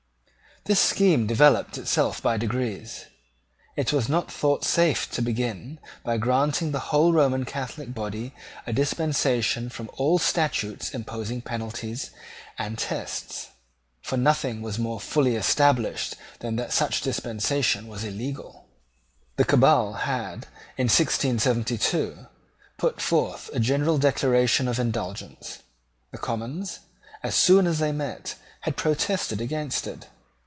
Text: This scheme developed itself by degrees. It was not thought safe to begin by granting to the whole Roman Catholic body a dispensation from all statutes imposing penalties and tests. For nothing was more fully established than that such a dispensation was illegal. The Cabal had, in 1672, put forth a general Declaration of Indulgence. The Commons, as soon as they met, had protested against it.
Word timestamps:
This 0.65 0.79
scheme 0.79 1.25
developed 1.25 1.79
itself 1.79 2.21
by 2.21 2.37
degrees. 2.37 3.05
It 3.75 3.91
was 3.91 4.07
not 4.07 4.31
thought 4.31 4.63
safe 4.63 5.09
to 5.13 5.19
begin 5.23 5.79
by 6.03 6.17
granting 6.17 6.67
to 6.67 6.73
the 6.73 6.79
whole 6.79 7.13
Roman 7.13 7.45
Catholic 7.45 7.95
body 7.95 8.35
a 8.67 8.71
dispensation 8.71 9.69
from 9.69 9.89
all 9.97 10.19
statutes 10.19 10.91
imposing 10.93 11.41
penalties 11.41 12.11
and 12.59 12.77
tests. 12.77 13.47
For 14.03 14.17
nothing 14.17 14.61
was 14.61 14.77
more 14.77 14.99
fully 14.99 15.35
established 15.35 16.13
than 16.41 16.57
that 16.57 16.71
such 16.71 17.01
a 17.01 17.05
dispensation 17.05 17.87
was 17.87 18.03
illegal. 18.03 18.67
The 19.37 19.45
Cabal 19.45 19.93
had, 19.93 20.45
in 20.77 20.89
1672, 20.89 22.27
put 22.77 23.01
forth 23.01 23.49
a 23.51 23.59
general 23.59 23.97
Declaration 23.97 24.67
of 24.67 24.77
Indulgence. 24.77 25.63
The 26.11 26.19
Commons, 26.19 26.81
as 27.23 27.33
soon 27.33 27.65
as 27.65 27.79
they 27.79 27.91
met, 27.91 28.35
had 28.59 28.77
protested 28.77 29.41
against 29.41 29.87
it. 29.87 30.07